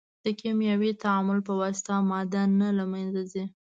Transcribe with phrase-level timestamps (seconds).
[0.23, 3.45] د کیمیاوي تعامل په واسطه ماده نه له منځه ځي.